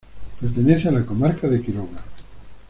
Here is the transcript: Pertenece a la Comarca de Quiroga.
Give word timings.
Pertenece 0.39 0.87
a 0.87 0.91
la 0.93 1.05
Comarca 1.05 1.47
de 1.47 1.61
Quiroga. 1.61 2.01